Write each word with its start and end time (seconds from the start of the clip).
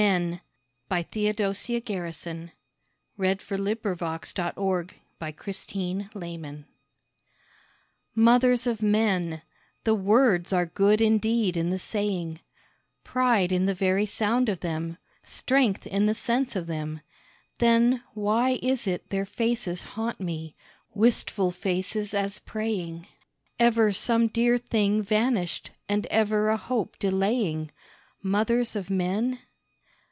And 0.03 0.41
what 0.87 1.11
the 1.11 1.31
little 1.31 1.53
child 1.53 1.85
console 1.85 2.49
Who 3.17 3.19
weeps 3.19 3.51
alone 3.51 4.89
at 5.21 5.21
night? 5.21 5.21
MOTHERS 5.21 5.67
OF 5.67 5.71
MEN 6.15 6.65
Mothers 8.15 8.65
of 8.65 8.81
men 8.81 9.43
the 9.83 9.93
words 9.93 10.51
are 10.51 10.65
good 10.65 11.01
indeed 11.01 11.55
in 11.55 11.69
the 11.69 11.77
saying, 11.77 12.39
Pride 13.03 13.51
in 13.51 13.67
the 13.67 13.75
very 13.75 14.07
sound 14.07 14.49
of 14.49 14.61
them, 14.61 14.97
strength 15.21 15.85
in 15.85 16.07
the 16.07 16.15
sense 16.15 16.55
of 16.55 16.65
them, 16.65 17.01
then 17.59 18.01
Why 18.15 18.57
is 18.63 18.87
it 18.87 19.07
their 19.11 19.27
faces 19.27 19.83
haunt 19.83 20.19
me, 20.19 20.55
wistful 20.95 21.51
faces 21.51 22.15
as 22.15 22.39
praying 22.39 23.05
Ever 23.59 23.91
some 23.91 24.29
dear 24.29 24.57
thing 24.57 25.03
vanished 25.03 25.69
and 25.87 26.07
ever 26.07 26.49
a 26.49 26.57
hope 26.57 26.97
delaying, 26.97 27.69
Mothers 28.23 28.75
of 28.75 28.89
Men? 28.89 29.37